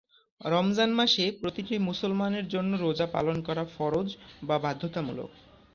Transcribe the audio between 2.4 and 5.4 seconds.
জন্য রোজা পালন করা ফরজ বা বাধ্যতামূলক।